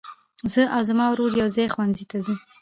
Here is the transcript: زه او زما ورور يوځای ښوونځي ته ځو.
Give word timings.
زه 0.51 0.61
او 0.75 0.81
زما 0.89 1.05
ورور 1.09 1.31
يوځای 1.41 1.67
ښوونځي 1.73 2.05
ته 2.11 2.17
ځو. 2.25 2.35